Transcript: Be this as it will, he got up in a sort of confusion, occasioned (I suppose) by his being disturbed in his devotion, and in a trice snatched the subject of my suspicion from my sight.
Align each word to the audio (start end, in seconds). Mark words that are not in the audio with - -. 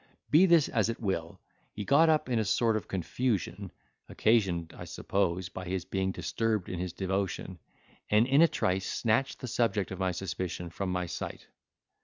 Be 0.31 0.47
this 0.47 0.67
as 0.67 0.89
it 0.89 0.99
will, 0.99 1.39
he 1.73 1.85
got 1.85 2.09
up 2.09 2.27
in 2.27 2.39
a 2.39 2.43
sort 2.43 2.75
of 2.75 2.87
confusion, 2.87 3.71
occasioned 4.09 4.73
(I 4.75 4.85
suppose) 4.85 5.47
by 5.49 5.65
his 5.65 5.85
being 5.85 6.11
disturbed 6.11 6.69
in 6.69 6.79
his 6.79 6.91
devotion, 6.93 7.59
and 8.09 8.25
in 8.25 8.41
a 8.41 8.47
trice 8.47 8.91
snatched 8.91 9.41
the 9.41 9.47
subject 9.47 9.91
of 9.91 9.99
my 9.99 10.11
suspicion 10.11 10.71
from 10.71 10.89
my 10.91 11.05
sight. 11.05 11.45